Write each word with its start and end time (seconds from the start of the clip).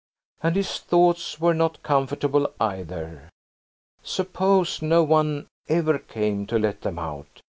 And 0.41 0.55
his 0.55 0.79
thoughts 0.79 1.39
were 1.39 1.53
not 1.53 1.83
comfortable 1.83 2.51
either. 2.59 3.29
Suppose 4.01 4.81
no 4.81 5.03
one 5.03 5.45
ever 5.69 5.99
came 5.99 6.47
to 6.47 6.57
let 6.57 6.81
them 6.81 6.97
out! 6.97 7.43